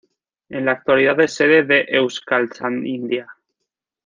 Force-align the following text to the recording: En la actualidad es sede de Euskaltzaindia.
En 0.49 0.65
la 0.65 0.71
actualidad 0.71 1.19
es 1.21 1.35
sede 1.35 1.61
de 1.61 1.85
Euskaltzaindia. 1.89 3.27